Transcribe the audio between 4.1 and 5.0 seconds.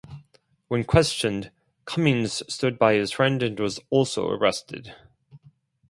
arrested.